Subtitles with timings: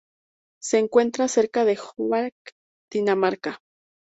[0.59, 2.33] Se encuentra cerca de Holbæk,
[2.91, 3.61] Dinamarca.